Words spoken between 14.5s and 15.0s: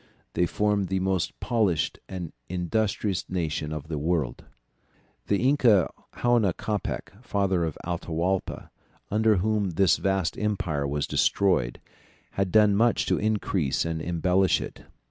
it.